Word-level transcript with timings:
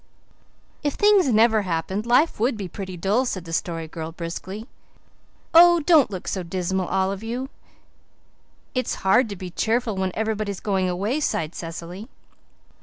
"If 0.81 0.95
things 0.95 1.27
never 1.31 1.61
happened 1.61 2.07
life 2.07 2.39
would 2.39 2.57
be 2.57 2.67
pretty 2.67 2.97
dull," 2.97 3.23
said 3.23 3.45
the 3.45 3.53
Story 3.53 3.87
Girl 3.87 4.11
briskly. 4.11 4.65
"Oh, 5.53 5.81
don't 5.81 6.09
look 6.09 6.27
so 6.27 6.41
dismal, 6.41 6.87
all 6.87 7.11
of 7.11 7.21
you." 7.21 7.49
"It's 8.73 8.95
hard 9.05 9.29
to 9.29 9.35
be 9.35 9.51
cheerful 9.51 9.95
when 9.97 10.09
everybody's 10.15 10.59
going 10.59 10.89
away," 10.89 11.19
sighed 11.19 11.53
Cecily. 11.53 12.09